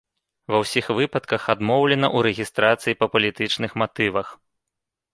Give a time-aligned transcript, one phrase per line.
[0.53, 4.27] Ва ўсіх выпадках адмоўлена ў рэгістрацыі па палітычных матывах.